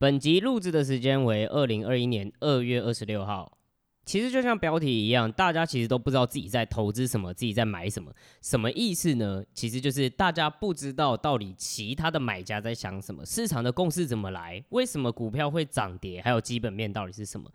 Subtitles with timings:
[0.00, 3.58] 本集录制的时间为二零二一年二月二十六号。
[4.04, 9.44] 其实就像标题一样，大家其实都不知道自己在投资什么，自己在买什么，什么意思呢？
[9.52, 17.50] 其实就是大家不知道到底其他的买家在想什么，市场的共识怎么来，为什么股票会涨跌，还有基本面到底是什么。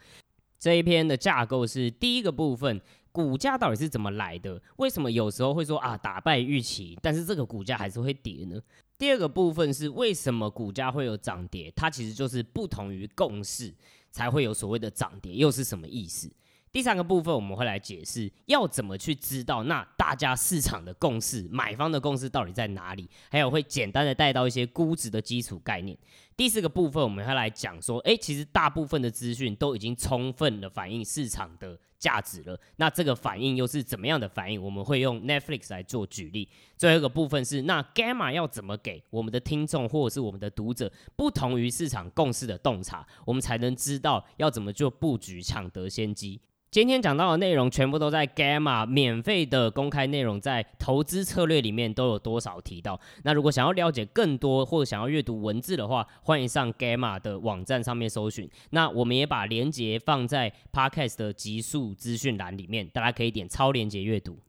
[0.60, 2.80] 这一篇的架构是第一个部分，
[3.14, 4.62] 股价到底是怎么来的？
[4.76, 8.60] 为什么有时候会说啊打败预期，但是这个股价还是会跌呢？
[8.98, 11.72] 第二个部分是为什么股价会有涨跌？
[11.76, 13.74] 它其实就是不同于共识
[14.12, 16.32] 才会有所谓的涨跌，又是什么意思？
[16.72, 23.08] 第三个部分我们会来解释，要怎么去知道那大家市场的共识，买方的共识到底在哪里？
[23.30, 25.96] 还有会简单的带到一些估值的基础概念。
[26.36, 32.60] 第四个部分我们会来讲说，诶，其实大部分的资讯都已经充分的反映市场的价值了。
[32.76, 34.62] 那这个反应又是怎么样的反应？
[34.62, 36.50] 我们会用 Netflix 来做举例。
[36.76, 46.42] 最后一个部分是，那 Gamma 要怎么给我们的听众或者是我们的读者不同于市场共识的洞察，我们才能知道要怎么做布局，抢得先机。
[46.74, 53.00] 今天讲到的内容全部都在 Gamma 免费的公开内容，在投资策略里面都有多少提到。
[53.22, 58.50] 那如果想要了解更多或者想要阅读文字的话，欢迎上 Gamma 的网站上面搜寻。
[58.72, 64.40] 那我们也把链接放在 Podcast 的集数资讯栏里面，大家可以点超链接阅读。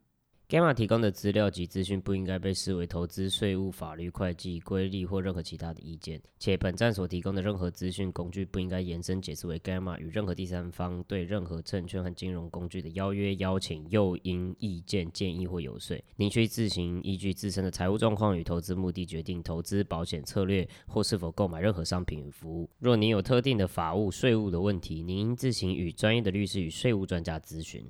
[0.46, 15.98] Gamma 提供的资料及资讯不应该被视为投资、税务、法律、会计、规例或任何其他的意见，且本站所提供的任何资讯工具不应该延伸解释为 Gamma 与任何第三方对任何证券和金融工具的邀约、邀请、诱因、意见、建议或游说。
[16.16, 22.68] 您需自行依据自身的财务状况与投资目的决定投资保险策略或是否购买任何商品与服务。
[22.78, 27.82] 若您有特定的法务、税务的问题，您应自行与专业的律师与税务专家咨询。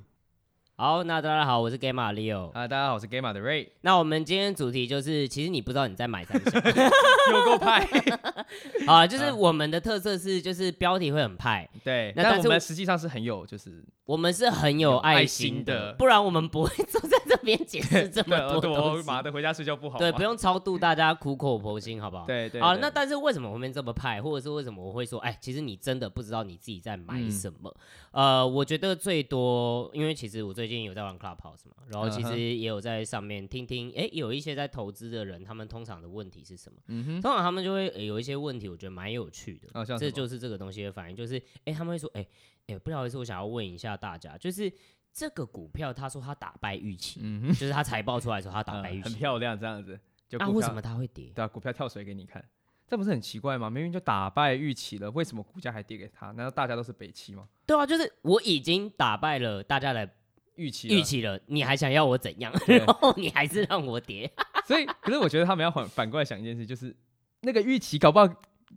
[0.77, 2.51] 好，那大家好，我是 Gamma Leo。
[2.51, 3.69] 啊，大家好，我是 Gamma 的 Ray。
[3.83, 6.41] 那我们今天主题就是，其实你不知道你在买什么，
[7.31, 7.87] 有够派。
[8.85, 11.69] 啊，就是我们的特色是，就是标题会很派。
[11.85, 19.07] 对，那但我们实际上是很有，就是我们是很有爱心的，心的不然我们不会坐在这边解释这么 多东西。
[19.07, 19.99] 妈的，回家睡觉不好。
[19.99, 22.27] 对，不用超度大家苦口婆心，好不好？
[22.27, 22.61] 对对。
[22.61, 27.75] 好，那但是为什么我们这么派，或者是为什么我会说，哎，其实你真的不知道你自己在买什么？
[28.13, 31.77] 嗯、呃，我觉得最多，因为其实我最近有在玩 Clubhouse 嘛。
[31.89, 36.79] 然后其实也有在上面听听，哎，有一些在投资的人，他们通常的问题是什么？
[36.89, 39.69] 嗯哼，通常他们就会有一些问题，我觉得蛮有趣的。
[39.73, 42.27] 哦，这就是这个东西的反应，就是，哎，他们会说，哎，
[42.67, 44.73] 哎，不好意思，我想要问一下大家，就是
[45.13, 49.99] 这个股票，他说他打败预期，嗯哼，就是他财报出来的时候，他打败预期，很漂亮，这样子。
[50.33, 51.31] 那为什么他会跌？
[51.35, 52.45] 对啊，股票跳水给你看，
[52.87, 53.71] 这不是很奇怪吗？
[53.71, 56.27] 明明就打败预期了，为什么股价还跌给他？
[56.33, 57.47] 难道大家都是北七吗？
[57.67, 60.09] 对啊，就是我已经打败了大家的。
[60.57, 62.53] 预期预期了，你还想要我怎样？
[62.65, 64.31] 然后你还是让我跌。
[64.65, 66.95] 所以，可是我觉得他们要反反过来想一件事，就是
[67.41, 68.29] 那个预期搞不好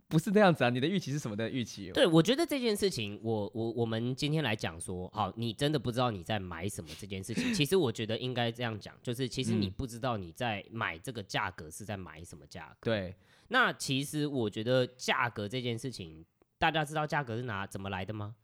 [0.06, 0.70] 不是这样子啊。
[0.70, 1.90] 你的预期是什么的预期？
[1.92, 7.52] 对，我觉得这件事情，我我我们今天来讲说，好，你真的不知道你在买什么这件事情。
[7.52, 12.90] 其实我觉得应该这样讲，就是其实你不知道你在买这个价格是在买什么价格。
[12.90, 13.14] 对。
[13.48, 16.24] 那其实我觉得价格这件事情，
[16.58, 18.34] 大家知道价格是哪怎么来的吗？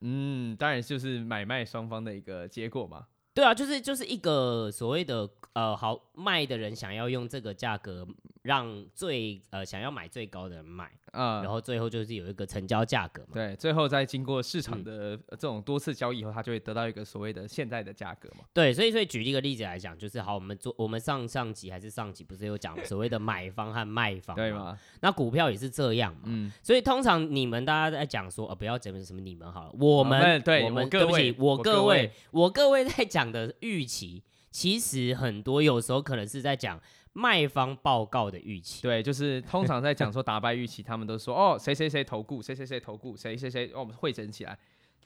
[0.00, 3.06] 嗯，当然就是买卖双方的一个结果嘛。
[3.34, 8.06] 对啊，就是就是一个所谓的呃，好卖的人想要用这个价格
[8.42, 10.90] 让最呃想要买最高的人买。
[11.14, 13.28] 嗯，然后最后就是有一个成交价格嘛。
[13.34, 18.46] 对，最后再经过市场的这种多次交易以后，它就会得到一个所谓的现在的价格嘛。
[18.54, 24.42] 对，所以所以举一个例子来讲，就是好，我们做我们上上集还是上集不是有讲所谓的买方和卖方吗？
[24.42, 24.78] 对吗？
[25.02, 26.22] 那股票也是这样嘛。
[26.24, 26.50] 嗯。
[26.62, 36.80] 所以通常你们大家在讲说，呃，不要讲什么你们好了，我们对，我们对不起，我各位，我各位在讲的预期，其实很多有时候可能是在讲。
[37.14, 44.58] 卖方报告的预期，对，就是通常在讲说打败预期，他们都说哦，谁谁谁投顾，谁谁谁投顾，谁谁谁，哦，我们汇整起来，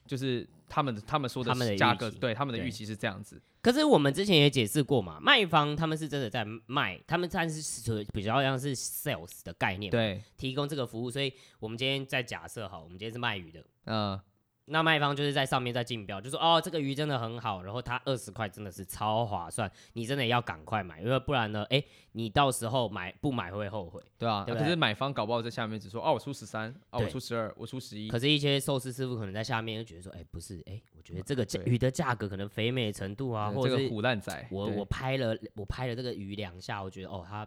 [0.07, 3.43] 就是他们他们说的价格，对，他们的预期是这样子。
[3.61, 11.11] 可是我们之前也解释过嘛，卖方他们是真的在卖，他们算是比较像是 sales 的概念，对，提供这个服务。
[11.11, 14.21] 所以我们今天在假设哈，我们今天是卖鱼的，嗯。
[14.69, 21.83] 那卖方就是在上面在竞标，就说哦，这个鱼真的很好，然后它二十块真的是超划算，你真的要赶快买，因为不然呢，哎，
[22.13, 24.45] 你到时候买不买会后悔，对啊。
[24.45, 28.09] 可是买方搞不好在下面只说哦，我出十三，哦，我出十二，我出十一。
[28.09, 37.47] 可是，一些寿司师傅可能在下面就觉得说，哎，不是，哎，我觉得这个鱼的价格可能肥美程度啊，或者是虎烂仔，我我拍了我拍了这个鱼两下，我觉得哦，它。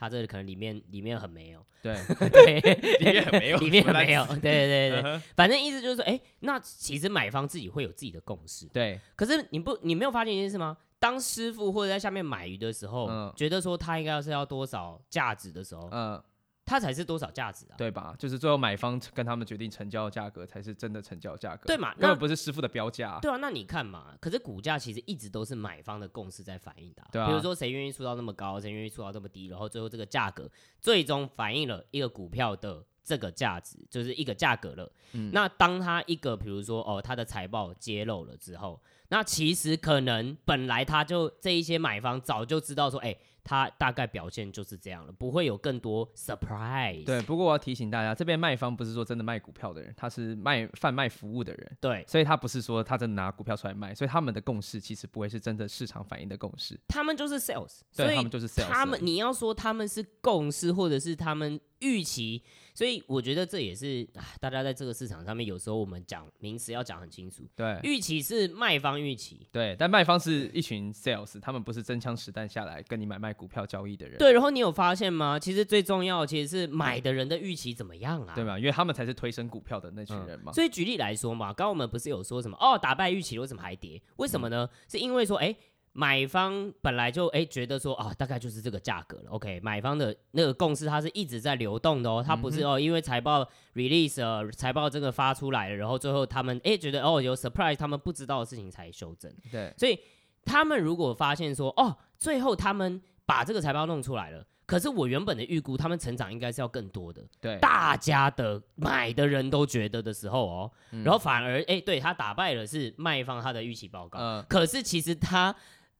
[0.00, 1.94] 它这个可能里面里面很没有，对。
[2.30, 2.58] 对，
[2.98, 8.98] 里面很没有， 里面很没有， 对对对对，反正意思就是说，哎，那其实买方自己会有自己的共识，对。
[9.14, 10.74] 可是你不，你没有发现一件事吗？
[10.98, 16.22] 当师傅或者在下面买鱼的时候，觉得说他应该是要多少价值的时候，嗯，
[16.70, 17.74] 它才是多少价值啊？
[17.76, 18.14] 对吧？
[18.16, 21.92] 就是最后买方跟他们决定成交的价格才是真的成交价格，对嘛？
[21.94, 23.18] 根本不是师傅的标价。
[23.20, 27.26] 对啊，那你看嘛，可是股价其实一直都是买方的共识在反映的，对啊。
[27.26, 30.48] 比如说谁愿意出到那么高，谁愿意出到这么低，然后最后这个价格
[30.80, 34.92] 最终反映了一个股票的这个价值，就是一个价格了。
[35.14, 35.32] 嗯。
[35.32, 43.16] 那当他一个比如说哦，他的财报揭露了之后，那其实可能本来他就这一些买方早就知道说，哎。
[43.42, 47.04] 他大概表现就是这样了，不会有更多 surprise。
[47.04, 51.76] 对，不过我要提醒大家，这边卖方不是说真的卖股票的人，他是卖贩卖服务的人。
[51.80, 56.78] 对，所以他不是说他真的拿股票出来卖，所以他们的共识其实不会是真的市场反应的共识。
[56.88, 58.66] 他们就是 sales，对，他们就是 sales。
[58.68, 62.42] 他们你要说他们是共识，或者是他们预期。
[62.72, 67.42] 所以我觉得这也是大家在这个市场上面，有时候我们讲名词要讲很清楚。
[67.54, 74.16] 对，预期是卖方预期，对，但卖方是一群 sales，他们不是真枪实弹下来跟你买卖股票交易的人。
[74.16, 75.38] 对，然后你有发现吗？
[75.38, 78.34] 其实最重要其实是买的人的预期怎么样啊？
[78.34, 78.58] 对吧？
[78.58, 80.50] 因为他们才是推升股票的那群人嘛。
[80.50, 84.00] 嗯，所以举例来说嘛，刚刚我们不是有说什么哦，打败预期为什么还跌？
[84.16, 84.66] 为什么呢？
[84.70, 85.54] 嗯，是因为说哎。
[85.92, 89.30] 买方本来就哎觉得说啊，大概就是这个价格了。
[89.30, 93.44] OK，买方的那个共识它是一直在流动的哦，它不是哦，因为财报
[93.74, 99.32] release 了，财报这个发出来了，然后最后他们哎觉得哦有 surprise，他们不知道的事情才修正。
[99.50, 99.98] 对，所以
[100.44, 107.20] 他们如果发现说哦，最后他们把这个财报弄出来了，可是我原本的预估他们成长应该是要更多的。
[107.40, 110.70] 对，大家的买的人都觉得的时候哦，
[111.02, 115.52] 然后反而哎对他打败了是卖方他的预期报告，嗯，可是其实他。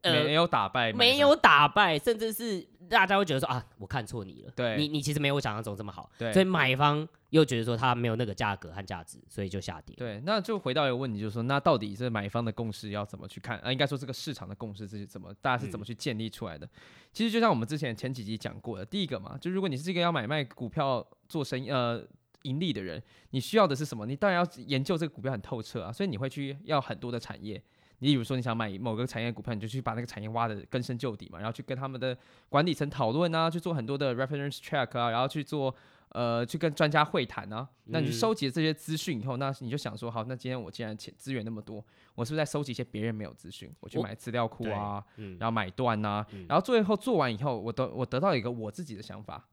[0.03, 9.95] 呃，没有打败，没有打败，甚至是大家会觉得说啊，我看错你了，对，你你其实没有我想象中这么好，对，所以买方又觉得说他没有那个价格和价值，所以就下跌。
[9.97, 13.71] 对，那就回到一个问题，就是说，那到底是买方的共识要怎么去看啊？
[13.71, 16.65] 应该说这个市场的共识是怎么，大家是怎么去建立出来的？
[16.65, 16.71] 嗯、
[17.13, 22.03] 其实就像我们之前前几集讲过的，第一个嘛，就如果你是一个要买卖股票做生意呃
[22.43, 23.03] 盈利的人，
[23.33, 24.07] 你需要的是什么？
[24.07, 27.63] 你当然要研究这个股票很透彻啊，所以你会去要很多的产业。
[28.01, 32.17] 你比如说你想买某个产业股票，你就去把那个产业挖的根深就底嘛，然后去跟他们的
[32.49, 35.75] 管理层讨论啊，去做很多的 reference check 啊，然后去做
[36.09, 37.69] 呃去跟专家会谈啊。
[37.85, 43.71] 那你去收集这些资讯以后，那你就想说，好，那今天我既然钱资源那么多，我是不是在收集一些别人没有资讯？
[43.81, 45.05] 我去买资料库啊，
[45.39, 49.47] 然后买断啊，然后最后做完以后，我得我得到一个我自己的想法。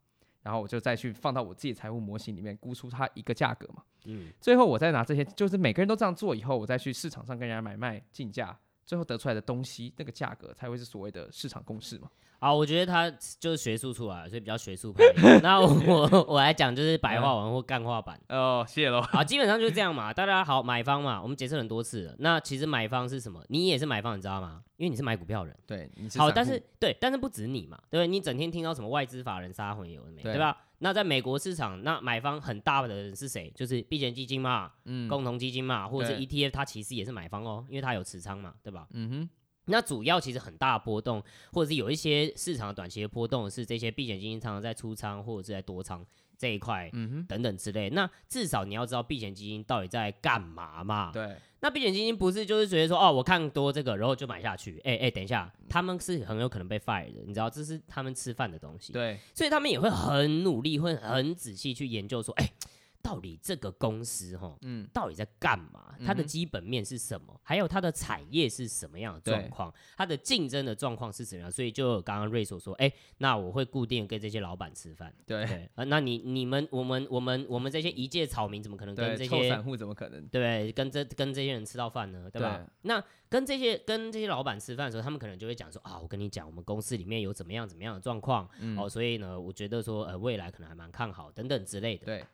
[0.48, 12.10] 然后我就再去放到我自己财务模型里面估出它一个价格嘛，嗯，最后我再拿这些，就是每个人都这样做以后，我再去市场上跟人家买卖竞价，最后得出来的东西，那个价格才会是所谓的市场公式嘛。
[12.40, 15.04] 好，我觉得他就是学术出来，所以比较学术派。
[15.42, 18.20] 那我我来讲就是白话文或干话版。
[18.30, 19.02] 哦，谢喽。
[19.02, 20.14] 好，基本上就是这样嘛。
[20.14, 22.16] 大家好，买方嘛，我们解释很多次了。
[22.20, 23.44] 那其实买方是什么？
[23.50, 24.62] 你也是买方，你知道吗？
[24.78, 25.58] 因为你是买股票人。
[25.66, 30.22] 对，你是好，但是对，但是不止你嘛，对，你整天听到什么外资法人杀回有没？
[30.22, 30.56] 对吧？
[30.80, 33.52] 那在美国市场，那买方很大的人是谁？
[33.56, 38.86] 就是避险基金嘛，嗯，共同基金嘛，或者是 ETF，它其实也是买方哦，因为它有持仓嘛，对吧？
[38.92, 39.30] 嗯哼。
[39.68, 41.24] 那主要其实很大的波动，
[41.54, 46.06] 或者是有一些市场短期的波动，是这些避险基金常常在出仓或者是在多仓
[46.38, 47.90] 这一块，嗯哼，等等之类。
[47.90, 51.12] 那至少你要知道避险基金到底在干嘛嘛？
[51.12, 51.36] 对。
[51.60, 54.78] 那避险基金不是就是觉得说哦，我看多这个，然后就买下去。
[54.84, 58.94] 哎、欸、哎、欸，等一下，他们是很有可能被 fire 的，你知道，这是他们吃饭的东西。
[58.94, 59.18] 对。
[59.34, 62.54] 所以他们也会很努力，会很仔细去研究说，哎、欸。
[63.02, 65.96] 到底这个公司哈，嗯，到底在干嘛？
[66.06, 67.28] 它的基本面是什么？
[67.34, 69.74] 嗯、还有它的产业是什么样的状况？
[69.96, 71.52] 它的竞争的状况是怎么样？
[71.52, 75.14] 所以就刚刚瑞所说，哎、欸，那我会固定跟这些老板吃饭。
[75.26, 80.26] 对，对啊，那你、你们、我们、我们、我们这些一介草民，怎么可能跟这些散户怎么可能？
[80.28, 82.30] 对，跟这跟这些人吃到饭呢？
[82.32, 82.58] 对吧？
[82.58, 92.06] 对那跟这些跟这些老板吃饭的时候，他们可能就会讲说啊，我跟你讲，我们公司里面有怎么样怎么样的状况、嗯、哦，所以呢，我觉得说呃，未来可能还蛮看好等等之类的。
[92.06, 92.26] 对。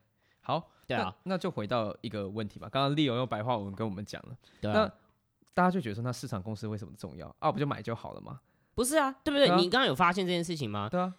[0.44, 2.70] 好，对啊，那，那就回到一个问题吧。
[2.70, 4.88] 刚刚 Leo 用白话文跟我们讲了，对啊，那
[5.54, 7.52] 大家就觉得说，那市场公司为什么重要啊？
[7.52, 8.40] 不就买就好了吗？
[8.76, 9.48] 不是啊，对不对？
[9.48, 10.90] 对啊，你刚刚有发现这件事情吗？
[10.90, 11.14] 对啊，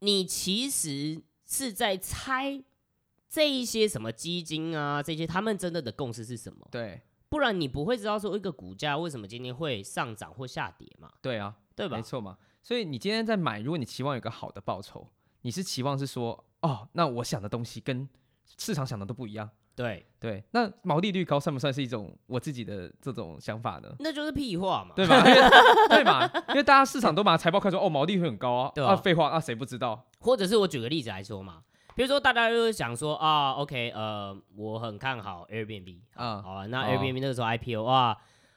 [0.00, 2.62] 你其实是在猜
[3.28, 6.66] 这一些什么基金啊，这些他们真的的共识是什么？
[6.70, 11.10] 对，不然你不会知道说一个股价为什么今天会上涨或下跌嘛？
[11.20, 11.96] 对啊，对吧？
[11.96, 12.36] 没错嘛。
[12.62, 15.08] 所以你今天在买，如果你期望有个好的报酬，
[15.40, 18.06] 你是期望是说，哦，那我想的东西跟
[18.58, 23.88] 市场想的都不一样，对对，那毛利率高算不算是一种我自己的这种想法呢？
[24.00, 25.22] 那就是屁话嘛，对吧？
[25.88, 26.30] 对嘛？
[26.50, 30.04] 因为大家市场都把财报看说哦，毛利率很高啊，对啊，废话，那谁不知道？
[30.20, 31.62] 或者是我举个例子来说嘛，
[31.94, 38.16] 比如说大家就是想说啊，OK，呃，我很看好 Airbnb 啊，好啊，那 Airbnb 那个时候 IPO 啊。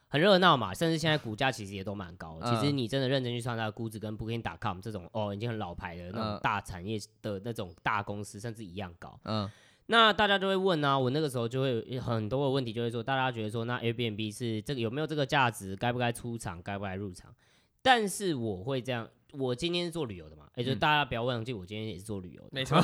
[0.09, 2.37] 很热闹嘛，甚至现在股价其实也都蛮高。
[2.39, 9.19] 嗯、其实你真的认真去算它的估值，跟 Booking.com 这种哦已经很老牌的那种大产业的那种大公司，甚至一样高。
[9.23, 9.49] 嗯，
[9.87, 15.75] 那大家就会问啊，我那个时候就会有很多的问题，就会说大家觉得说，那 Airbnb 是这个有没有这个价值？
[15.75, 16.61] 该不该出场？
[16.61, 17.35] 该不该入场？
[17.81, 22.47] 但是我会这样，我今天是做旅游的嘛，也、欸、就是大家不要忘记，我今天也是做旅游的。
[22.53, 22.81] 没错。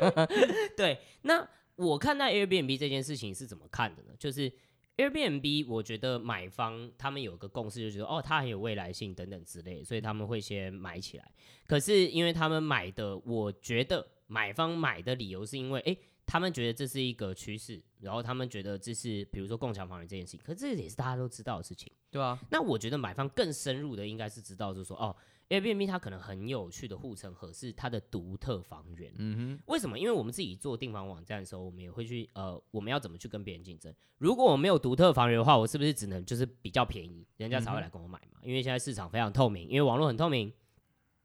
[0.76, 4.12] 对，那我看待 Airbnb 这件事情是怎么看的呢？
[4.18, 4.52] 就是
[4.98, 11.24] Airbnb，我觉得买方他们有个共识，就觉得哦，它很有未来性等等之类，所以他们会先买起来。
[11.66, 15.98] 可是因为他们买的，我觉得买方买的理由是因为，哎、欸。
[16.28, 22.38] 他们觉得这是一个趋势，然后他们觉得这是比如说共享房源这件事情，可是这也是大家都知道的事情，对啊。
[22.50, 25.16] 那我觉得买方更深入的应该是知道，就是说哦
[25.48, 29.10] ，Airbnb 它可能很有趣的护城河是它的独特房源。
[29.16, 29.62] 嗯哼。
[29.66, 29.98] 为什么？
[29.98, 33.94] 因为我们自己做订房网站的时候，我们也会去呃，我们要怎么去跟别人竞争？
[34.18, 38.38] 如果我没有独特房源的话，我是不是只能就是比较便宜，人家才会来跟我买嘛？
[38.42, 40.52] 因为现在市场非常透明，因为网络很透明。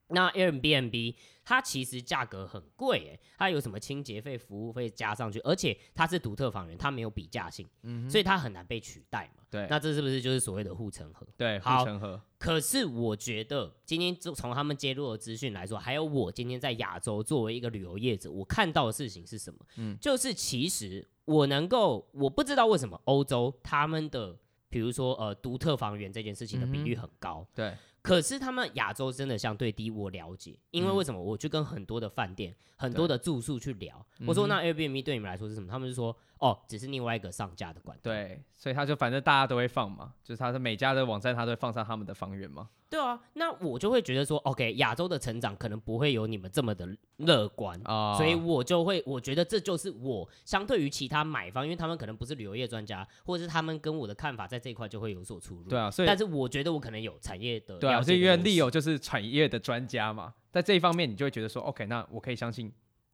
[0.08, 9.44] 那 Airbnb 它其实价格很贵诶，它有什么清洁费、服务费加上去，而且它是独特房源，它没有比价性，嗯，所以它很难被取代嘛。
[9.50, 11.28] 对，那这是不是就是所谓的护城河？
[11.38, 12.22] 对，护城河。
[12.38, 19.60] 可是我觉得今天就从他们揭露的资讯来说，还有我今天在亚洲作为一个旅游业者，我看到的事情是什么？
[19.78, 24.38] 嗯，就是其实我能够，我不知道为什么欧洲他们的，
[24.70, 27.78] 比如说呃独特房源这件事情的比率很高，嗯、对。
[28.04, 31.20] 可是他们亚洲真的相对低，我了解，因为为什么？
[31.20, 35.70] 我去跟很多的饭店、很多的住宿去聊，我说那 Airbnb 对你们来说是什么？
[35.72, 38.12] 他们就说哦，只是另外一个上架的管道。
[38.12, 42.68] 对，所以他就反正大家都会放嘛，就是他的每家的网站他都会放上他们的房源嘛。
[42.90, 48.18] 对啊，那我就会觉得说，OK，亚洲的成长可能不会有你们这么的乐观啊，oh.
[48.18, 55.64] 所以我就会，我觉得这就是我相对于其他买方，因为他们可能不是旅游业专家，或者是他们跟我的看法在这一块就会有所出入。
[55.64, 62.72] 对啊，所以但是我觉得我可能有产业的对啊，所以因为 Leo 就是产业的专家嘛，在这一方面你就会觉得说，OK，那我可以相信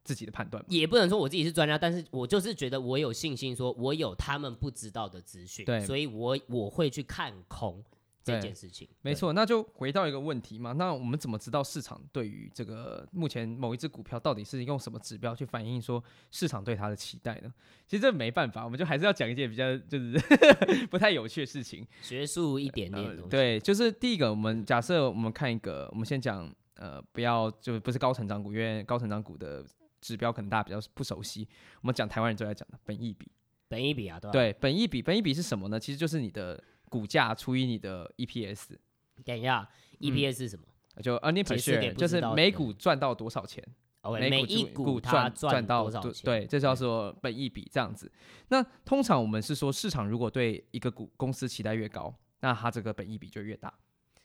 [0.10, 0.64] 自己的判断。
[0.68, 7.84] 也不能说我自己是专家，但是我就是觉得我有信心，说我有他们不知道的资讯，对，所以我我会去看空。
[8.22, 10.74] 这件事情没错，那就回到一个问题嘛。
[10.74, 17.52] 那我们怎么知道市场对于这个目前某一只股票到底是用什么指标去反映说市场对它的期待呢？
[17.88, 20.20] 其实这没办法，我们就还是要讲一件比较就是
[20.92, 23.16] 不太有趣的事情，学术一点点、呃。
[23.30, 29.66] 对，就是第一个，我们假设我们看一个，我们先讲呃，不要就不是高成长股，因为高成长股的
[30.02, 31.48] 指标可能大家比较不熟悉。
[31.82, 33.32] 我们讲台湾人最爱讲的本益比，
[33.68, 35.80] 本益比啊，对，对，本益比，本益比是什么呢？
[35.80, 36.64] 其实就是你的。
[36.92, 38.76] 股价除以你的 EPS，
[39.24, 40.66] 等一下，EPS 是什么？
[40.96, 43.64] 嗯、就 earning per share，就是每股赚到多少钱
[44.02, 46.26] ？Okay, 每一股赚赚到多少钱？
[46.26, 48.12] 对，这叫做本益比这样子。
[48.48, 53.72] 那通常我们是说，市场如果对一个股公司期待越高，那它这个本益比就越大。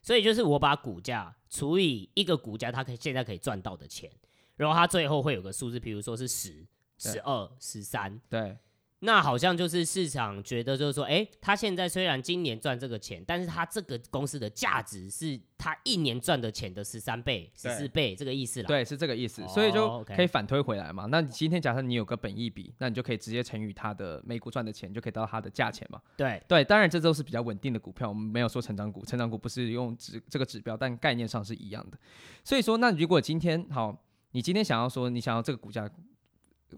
[0.01, 4.11] 所以就是我把股价除以一个股价，它可以现在可以赚到的钱，
[4.57, 6.67] 然后它最后会有个数字，比如说是十、
[6.99, 8.57] 十二、十三，对。
[9.01, 18.67] 那好像就是市场觉得，就是说，哎、欸，他现在虽然今年赚这个钱，但是他这个公司的价值是他一年赚的钱的十三倍、十四倍，这个意思啦。
[18.67, 21.05] 对，是这个意思，哦、所以就可以反推回来嘛。
[21.11, 26.01] 那你今天假设你有个本益比，那你就可以直接乘以它的每股赚的钱，就可以得到它的价钱嘛。
[26.17, 31.99] 对对，当然这都是比较稳定的股票，我们没有说成长股，成长股不是用指这个指标，但概念上是一样的。
[32.43, 34.03] 所以说，那如果今天好，
[34.35, 35.91] 你今天想要说你想要这个股价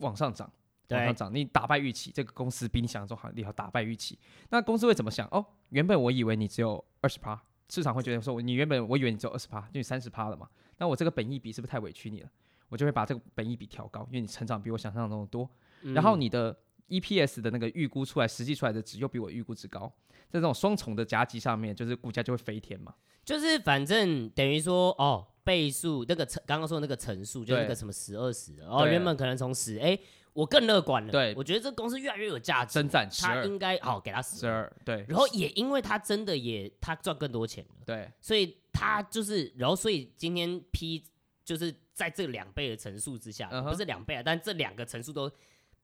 [0.00, 0.48] 往上涨。
[0.88, 4.16] 往上涨，你打败预期，这个公司比你想象中好你要，打败预期，
[4.50, 5.26] 那公司会怎么想？
[5.32, 7.36] 哦，原本我以为你只有二十趴，
[7.68, 10.48] 市场会觉得说，你原本我以为你只有二十趴，因为三十趴了嘛？
[10.78, 12.30] 那我这个本益比是不是太委屈你了？
[12.68, 15.50] 我就会把这个本益比调高，因为你成长比我想象中的多，
[15.82, 16.56] 嗯、然后你的
[16.88, 19.92] EPS 的那个预估出来，实际出来的值又比我预估值高，
[20.28, 22.94] 在这种双重的夹击上面，就是股价就会飞天嘛。
[23.24, 29.98] 就是反正等于说，哦，倍数那个乘刚刚说的那个乘数，就是那个什么十二十，然后原本可能从十哎。
[30.36, 41.02] 我更乐观了，对，我觉得这个公司越来越有价值，增长十二，他应该好给他十二，对，然后也因为他真的也他赚更多钱了，对，所以他就是，然后所以今天 P
[41.42, 45.26] 就是在这两倍的乘数之下，不是两倍啊，但这两个乘数都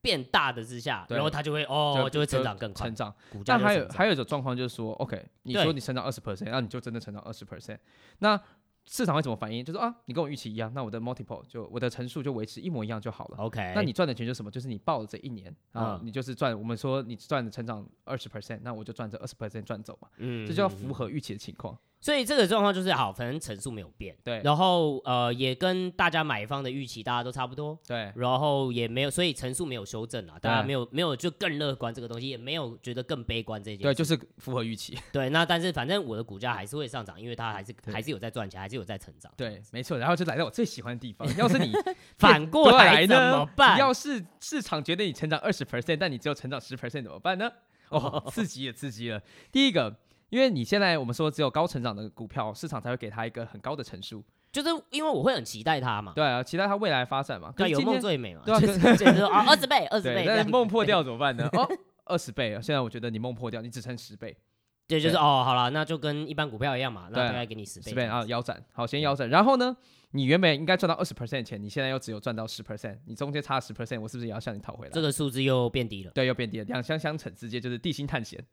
[0.03, 7.79] 变大的之下，然后它就会哦，就会成长更快，成长，但还有还有一种状况就是说，OK，你说你成长二十 percent，那你就真的成长二十 percent，
[8.19, 8.39] 那。
[8.85, 9.63] 市场会怎么反应？
[9.63, 13.37] 就是啊，你跟我预期一样，那我的 multiple 就我的乘数就维持一模一样就好了。
[13.37, 14.51] OK，那你赚的钱就是什么？
[14.51, 16.53] 就是你报了这一年啊，你就是赚。
[16.59, 20.09] 我们说你赚的成长二十 percent，那我就赚这二十 percent 赚走嘛。
[20.17, 21.77] 嗯，这就要符合预期的情况。
[22.03, 41.71] 所以这个状况就是好，反正层数没有变，对，然后呃也跟大家买方的预期大家都差不多，对，然后也没有，所以层数没有修正啊，大家没有没有就更乐观这个东西，也没有觉得更悲观这件事，对，就是符合预期， 对，那但是反正我的股价还是会上涨，因为它还是还是有在赚钱，还是有在成长，对，没错，然后就来到我最喜欢的地方，要是你
[42.17, 43.79] 反过来怎么办？
[43.79, 47.49] 要是市场觉得你成长二十 percent，但你只有成长十 percent 怎么办呢？
[47.87, 49.95] 哦，刺激也，刺激了，第一个。
[50.33, 56.11] 因为你现在我们说只有高成长的股票，市场才会给它一个很高的成数，就是因为我会很期待它嘛。
[56.15, 57.53] 对啊，期待它未来发展嘛。
[57.55, 58.41] 对，有梦最美嘛。
[58.43, 58.59] 对啊，
[58.97, 60.25] 就是说啊，二十倍，二十倍。
[60.25, 61.47] 那梦破掉 怎么办呢？
[61.53, 61.69] 哦，
[62.05, 62.59] 二十倍啊！
[62.59, 64.35] 现在我觉得你梦破掉，你只剩十倍。
[64.89, 67.89] 对，就是哦，好了，那就跟一般股票一样嘛，那大概给你十倍。
[67.91, 69.29] 十倍啊，腰斩，好，先腰斩。
[69.29, 69.77] 然后呢，
[70.11, 74.91] 你原本应该赚到二十 percent 的钱，你现在又只有赚到十 percent，你中间差十 percent，我是不是也要向你讨回来？
[74.91, 76.11] 这个数字又变低了。
[76.11, 78.43] 对，又变低了，两相相乘，直接就是地心探险。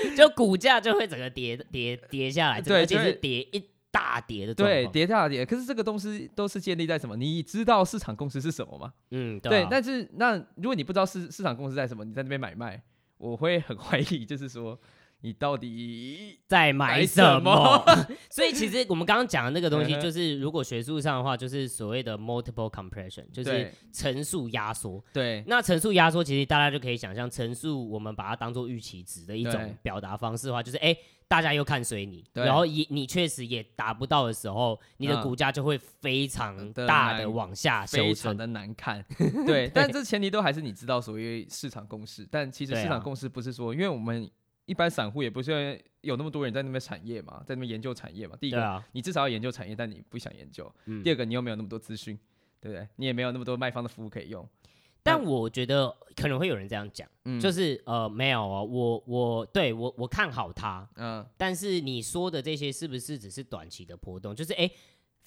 [0.16, 5.44] 就股价就会整个跌跌跌下来，对，就是跌一大跌的，对，跌大跌。
[5.46, 7.16] 可是这个东西都是建立在什么？
[7.16, 8.92] 你知道市场共识是什么吗？
[9.10, 9.66] 嗯，对，对。
[9.70, 12.82] 但是那如果你不知道市市场共识在什么，你在那边买卖，
[13.16, 14.78] 我会很 怀疑，就是说。
[15.20, 17.84] 你到底在买什么？
[18.30, 25.02] 所以其实我们刚刚讲的那个东西，就是如果学术上的话，就是所谓的 multiple compression，就是乘数压缩。
[25.12, 39.04] 对，那乘数压缩，其实大家就可以想象，乘数我们把它当做预期值的一种表达方式的话，就是哎、欸，大家又看随你，然后也你确实也达不到的时候，你的股价就会非常大的往下非常的难看。
[39.44, 44.30] 对，但这前提都还是你知道所谓市场共识，但其实市场共识不是说，因为我们。
[44.68, 48.36] 一般散户也不是有那么多人在那边产业嘛，在那边研究产业嘛。
[48.38, 50.70] 第一个，啊、你至少要研究产业，但你不想研究。
[50.84, 52.16] 嗯、第二个，你又没有那么多资讯，
[52.60, 52.86] 对不对？
[52.96, 54.46] 你也没有那么多卖方的服务可以用。
[55.02, 64.34] 但我觉得可能会有人这样讲，嗯、就是呃，没有啊，我我对我我看好它，嗯，但是你说的这些是不是只是短期的波动？
[64.36, 64.70] 就是哎。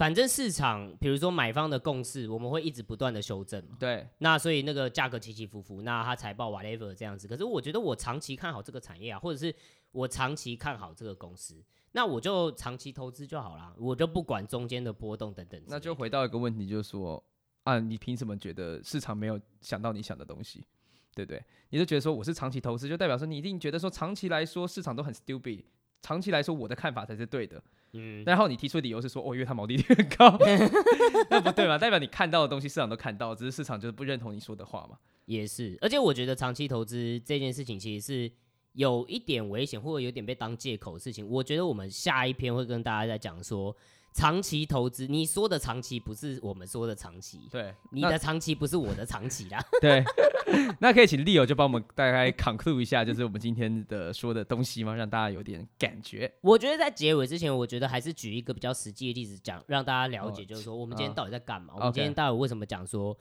[0.02, 3.78] 反正市场，比如说买方的共识，我们会一直不断的修正嘛。
[3.80, 4.10] 对。
[4.18, 7.28] 那所以那个价格起起伏伏，那它财报 whatever 这样子。
[7.28, 9.54] 可是我觉得我长期看好这个产业啊，或者是
[9.92, 15.62] 我长期看好这个公司，那我就长期投资就好了，我就不管中间的波动等等。
[15.68, 17.24] 那就回到一个问题，就是说
[17.62, 20.66] 啊，你凭什么觉得市场没有想到你想的东西，
[21.14, 21.40] 对不对？
[21.70, 25.64] 你就觉得说我是长期投资，就代表说你一定觉得说长期来说市场都很 stupid，
[26.02, 27.62] 长期来说我的看法才是对的。
[27.94, 30.38] 嗯，然后你提出的理由是说，哦，因为它毛利率很高
[31.30, 31.78] 那不对嘛？
[31.78, 34.98] 代表你看到的东西市场都看到，只是市场就是不认同你说的话嘛。
[35.26, 38.32] 也是，而且我觉得长期投资这件事情其实是
[38.74, 41.28] 有一点危险，或者有点被当借口的事情。
[41.28, 43.76] 我觉得我们下一篇会跟大家在讲说。
[44.14, 49.58] 长期投资，你说的长期不是我们说的长期，对，你的长期不是我的长期啦。
[49.80, 50.04] 对，
[50.82, 54.94] 那可以请 Leo 就帮我们大概 conclude 一下，就是我们今天的说的东西吗？
[54.94, 56.30] 让大家有点感觉。
[56.42, 63.18] 我觉得在结尾之前，我觉得还是举一个比较实际的例子讲，让大家了解，就是说我们今天到底在干嘛？Oh, 我们今天到底为什么讲说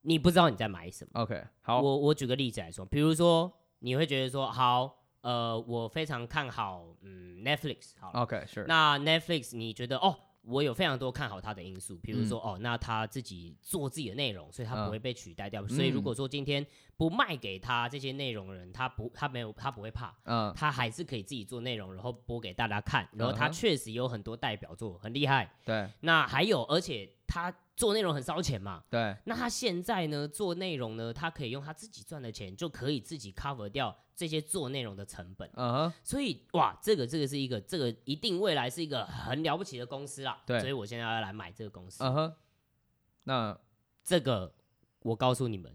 [0.00, 3.52] 你不知道你在买什么？OK，好，我我举个例子来说，比如说
[3.82, 10.16] 你会觉得说，好，呃，我非常看好，嗯，Netflix，好，OK，Sure，那 Netflix 你觉得哦？
[10.44, 15.62] 我有非常多看好它的因素，比如说、嗯、哦，那他自己做自己的内容，所以他不会被取代掉。
[15.62, 16.66] 嗯、所以如果说今天
[17.02, 23.08] 不卖给他这些内容的人，他不，他没有，他不会怕，嗯，他还是可以自己做内容，然后播给大家看。
[23.14, 25.52] 然后他确实有很多代表作，很厉害。
[25.64, 27.52] 对，那还有，而且他。
[27.74, 28.84] 做内容很烧钱嘛？
[28.90, 29.16] 对。
[29.24, 30.28] 那他现在呢？
[30.28, 31.10] 做内容呢？
[31.12, 35.50] 他可以用他自己赚的钱，就可以自己 cover 掉这些做内容的成本。
[35.54, 35.92] 嗯哼。
[36.04, 40.42] 所以哇，这个这个是一个，这个一定未来是一个很了不起的公司啦。
[40.46, 40.60] 对。
[40.60, 42.04] 所以我现在要来买这个公司。
[42.04, 42.34] 嗯哼。
[43.24, 43.58] 那
[44.04, 44.54] 这个
[45.00, 45.74] 我告诉你们。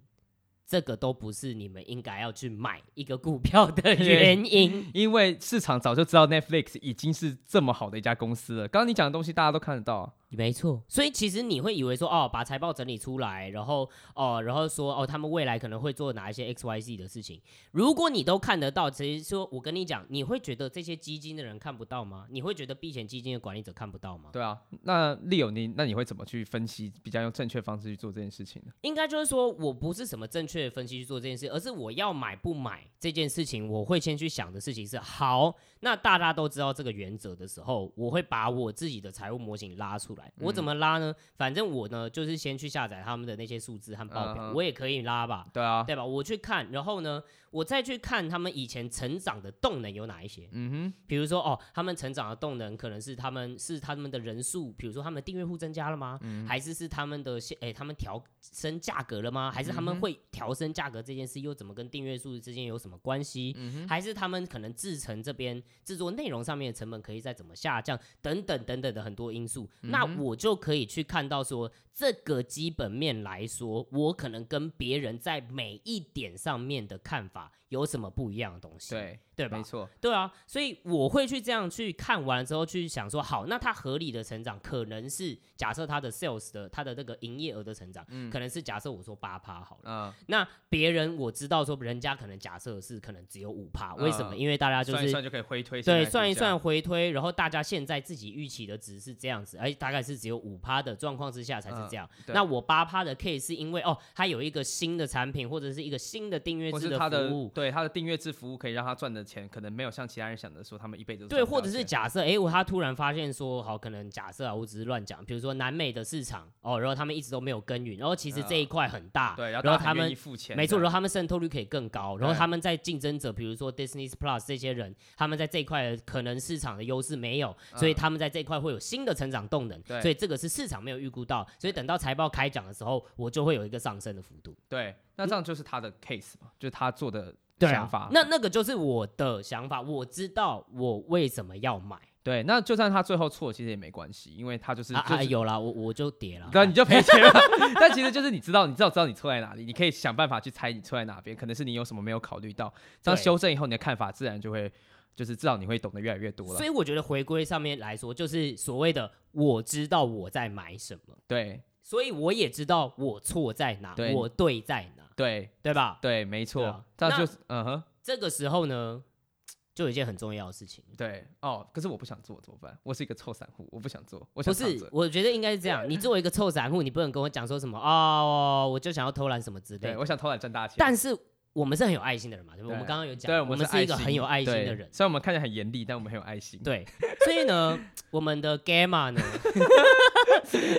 [0.67, 8.67] 这个都不是你们应该要去买一个股票的 原因， 因为市场早就知道 Netflix 已经是这么好的一家公司了。
[8.67, 10.13] 刚刚你讲的东西大家都看得到啊。
[10.29, 17.41] 没错，所以其实你会以为说，哦，把财报整理出来，然后哦，然后说，哦，他们未来可能会做哪一些 X Y Z 的事情。
[17.71, 22.27] 如果你都看得到，其实说，我跟你讲，你会觉得这些基金的人看不到吗？
[22.29, 24.29] 你会觉得避险基金的管理者看不到吗？
[24.33, 28.73] 对啊，那利友你那你会怎么去分析，比较用正确方式去做这件事情呢？
[28.81, 41.13] 应该就是说我不是什么正确的分析去做这件事，而是我要买不买这件事情，我会先去想的事情是，好，那大家都知道这个原则的时候，我会把我自己的财务模型拉出我怎么拉呢？
[41.36, 45.45] 反正我呢，就是先去下载他们的那些数字和报表，嗯、我也可以拉吧？
[45.53, 46.03] 对啊，对吧？
[46.03, 50.47] 我去看，然后呢，我再去看他们以前成长的动能有哪一些。
[50.51, 56.19] 嗯哼，比如说哦，他们成长的动能可能是他们是他们的人数，比如说他们的订阅户增加了吗？
[56.21, 59.51] 嗯、还是是他们的现哎，他们调升价格了吗？
[59.51, 63.53] 还是他们会调升价格这件事又怎么跟订阅数之间有什么关系？
[63.57, 67.99] 嗯哼，还是他们可能制成这边制作内容上面的成本可以再怎么下降？
[68.21, 77.37] 等等等等的很多因素，嗯、那我就可以去看到说，这个基本面来说，我可能跟别人在每一点上面的看法
[77.69, 78.91] 有什么不一样的东西？
[78.95, 79.19] 对。
[79.38, 79.56] 对吧？
[79.56, 94.36] 没错，对啊，所以我会去这样去看完之后去想说，好，那它合理的成长可能是假设它的 sales 的它的那个营业额的成长，嗯，可能是假设我说八趴好了，嗯，那别人我知道说人家可能假设是可能只有五趴，为什么？
[94.36, 102.10] 因为大家就是算一算就可以回推，对，算一算回推，然后大家现在自己预期的值是这样子，而大概是只有五趴的状况之下才是这样。
[102.30, 120.11] 那我八趴的 case 是因为哦，它有一个新的产品或者是一个新的订阅制的服务，对，他的订阅制服务可以让他赚的钱可能没有像其他人想的说他们一辈子对，或者是假设，哎、欸，我他突然发现说，好，可能假设啊，我只是乱讲，比如说南美的市场哦，然后他们一直都没有耕耘，然后其实这一块很大，对，然后他们
[120.55, 130.01] 没错，然后他们渗透率可以更高，然后他们在竞争者，比如说 Disney Plus 这些人，他们在这一块可能市场的优势没有，所以他们在这一块会有新的成长动能，对。
[130.01, 134.55] 所以这个是市场没有预估到，所以等到财报开奖的时候，我就会有一个上升的幅度。
[134.69, 137.36] 对，那这样就是他的 case 嘛，嗯、就是他做的。
[137.60, 141.97] 想法，那那个就是我的想法，我知道我为什么要买。
[142.21, 147.32] 对，那就算他最后错，其实也没关系，因为他就是、就是、啊，啊有啦，我我就跌了，哥你就赔钱了。
[147.82, 154.71] 但其实就是你知道，你知道知道你错在哪里，你可以想办法去猜你错在哪边，可能是你有什么没有考虑到，这样修正以后，你的看法自然就会
[155.15, 156.58] 就是至少你会懂得越来越多了。
[156.58, 165.99] 所以我觉得回归上面来说，就是所谓的我知道我在买什么，对，所以我也知道我错在哪，我对在哪，对对吧？
[166.01, 167.84] 对，没错，这样就是嗯哼。
[168.01, 169.03] 这个时候呢，
[169.75, 170.82] 就有一件很重要的事情。
[170.95, 172.77] 对哦，可是我不想做怎么办？
[172.84, 174.25] 我是一个臭散户，我不想做。
[174.34, 175.84] 我想不是，我觉得应该是这样。
[175.89, 179.88] 你作为一个臭散户，你不能跟我讲说什么哦，我就想要偷懒什么之类的。
[179.89, 180.75] 对，我想偷懒赚大钱。
[180.77, 181.17] 但是
[181.58, 182.74] 我们是很有爱心的人嘛，对不对？
[182.74, 184.88] 我们刚刚有讲，对，我们是一个很有爱心的人。
[184.91, 186.60] 虽然我们看起来很严厉，但我们很有爱心。
[186.63, 186.86] 对，
[187.26, 187.80] 所以呢，
[188.12, 189.20] 我们的 Gamma 呢？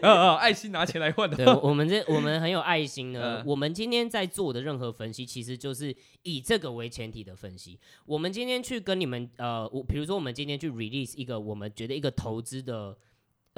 [0.02, 1.36] 呃 呃，爱心拿钱来换的。
[1.36, 3.42] 对，我们这我们很有爱心呢。
[3.44, 7.76] 我们今天在做的任何分析，其实就是以这个为前提的分析。
[8.06, 12.96] 我们今天去跟你们呃，我比如说我们今天去 release 一个我们觉得一个投资的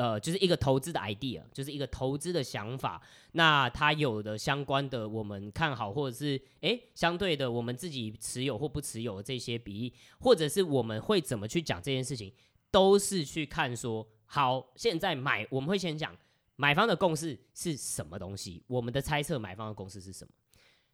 [0.00, 3.02] 呃，就是一个投资的 idea，就是一个投资的想法。
[3.32, 12.32] 那它有的相关的我们看好，或者是哎、欸、相对的我们自己持有或不持有的这些比例，或者是我们会怎么去讲这件事情，
[12.70, 14.06] 都是去看说。
[14.24, 16.16] 好，现在买我们会先讲
[16.56, 20.32] 买方的共识是什么东西，我们的猜测买方的共识是什么。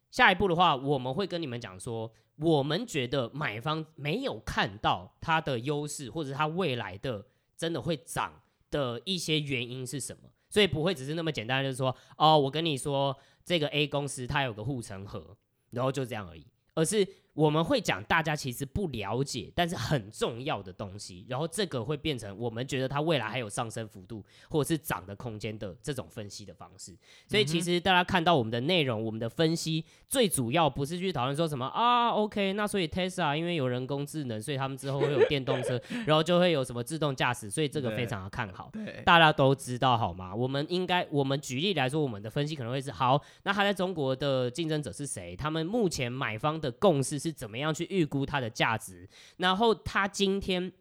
[0.09, 8.33] 下一步的话，我们会跟你们讲说，我们觉得买方没有看到它的优势，或者它未来的真的会涨
[8.71, 10.29] 的一些原因是什么。
[10.49, 15.37] 所以不会只是那么简单，就是说，哦，我跟你说这个 A 公司它有个护城河，
[15.71, 17.07] 然后就这样而已，而是。
[17.37, 26.97] 我们会讲大家其实不了解，但是很重要的东西，然后这个会变成我们觉得它未来还有上升幅度或者是涨的空间的这种分析的方式。
[27.27, 38.71] 所以其实大家看到我们的内容，我们的分析最主要不是去讨论说什么啊，OK，那所以 Tesla 因为有人工智能，所以他们之后会有电动车， 然后就会有什么自动驾驶，所以这个非常的看好。
[39.05, 40.33] 大家都知道好吗？
[40.33, 45.35] 我们应该，我们举例来说，我们的分析可能会是好，那他在中国的竞争者是谁？
[45.35, 47.26] 他们目前买方的共识是。
[47.27, 49.07] 是怎么样去预估它的价值？
[49.37, 50.71] 然后他今天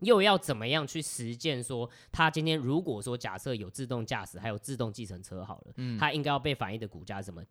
[0.00, 1.60] 又要怎么样去实践？
[1.62, 7.42] 说他今天如果说假设有自动驾驶，还有自动计程车好了，嗯，他应该要被反映的股价是什么？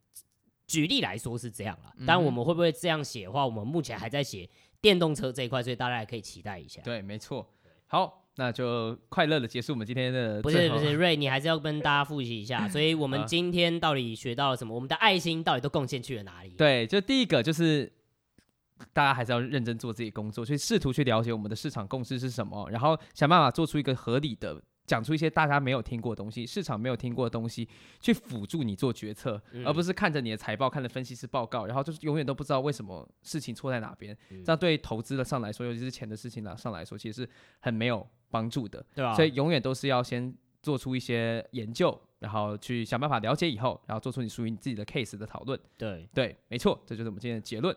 [0.65, 1.93] 举例来说是这样啦。
[2.05, 6.81] 但我们会不会这样写的话，我们目前还在写电动车这一块，所以大家也可以期待一下。
[6.83, 7.53] 对，没错。
[7.87, 10.41] 好，那就快乐的结束我们今天的。
[10.41, 12.67] 不是不是， 瑞，你还是要跟大家复习一下。
[12.67, 14.73] 所以我们今天到底学到了什么？
[14.73, 16.49] 我们的爱心到底都贡献去了哪里？
[16.51, 17.91] 对，就第一个就是。
[18.93, 27.67] 大家还是要认真做自己工作，去试图去了解我们的市场共识是什么，然后想办法做出一个合理的，讲出一些大家没有听过的东西，市场没有听过的东西，
[27.99, 34.17] 去辅助你做决策，嗯、而不是看着你的财报，看着分析师报告，然后就是永远都不知道为什么事情错在哪边。
[34.29, 38.85] 嗯、这样对投资的上来说，尤其是钱的事情呢上来说，其实是很没有帮助的。
[38.95, 45.59] 对啊，所以永远都是要先做出一些研究，然后去想办法了解以后，然后做出你属于你自己的 case 的讨论。
[45.77, 47.75] 对对，没错，这就是我们今天的结论。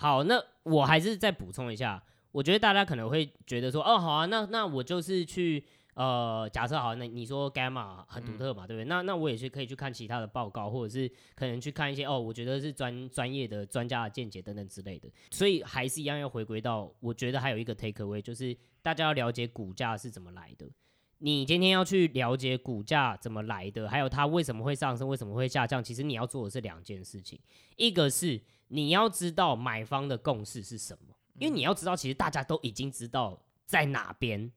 [0.00, 8.84] 好，那我还是再补充一下，我觉得大家可能会觉得说，哦，好啊，那那我就是去呃，假设好，那你说 Gamma 很独特嘛，嗯、对不对？
[8.84, 15.10] 那那我也是可以去看其他的报告，或者是可能去看一些哦，我觉得是专专业的专家的见解等等之类的。
[15.32, 20.70] 所以还是一样要回归到，我觉得还有一个 take away 就是大家要了解股价是怎么来的。
[21.18, 27.36] 你今天要去了解股价怎么来的，还有它为什么会上升，为什么会下降，其实你要做的是两件事情，
[27.74, 34.52] 一个是你要知道买方的共识是什么，因为你要知道，其实大家都已经知道在哪边。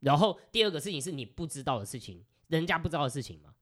[0.00, 3.54] 然后第二个事情是你不知道的事情，人家不知道的事情嘛，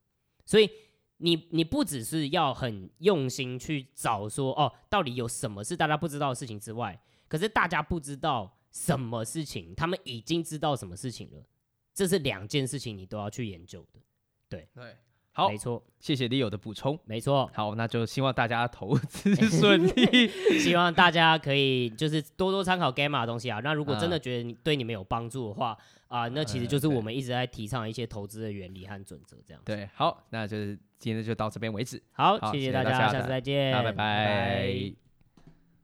[0.45, 0.69] 所以
[1.17, 11.45] 你你不只是要很用心去找说哦，到底有什么是大家不知道的事情之外，可是大家不知道什么事情，他们已经知道什么事情了。
[11.93, 13.99] 这是两件事情，你都要去研究的，
[14.49, 14.97] 对对，
[15.33, 20.27] 好，没错，谢谢 Leo 的补充，没错，好，那就希望大家投资顺利，
[20.59, 23.61] 希望大家可以就是多多参考 Gamma 的东西啊。
[23.63, 29.61] 那如果真的觉得你对你们有帮助的话啊、呃，那其实就是我们一直在提倡一些投资的原理和准则，这样。
[29.63, 33.91] 对，好，那就是今天就到这边为止，好，谢谢大家，谢谢大家，下次再见，拜拜。
[33.91, 35.00] 拜拜。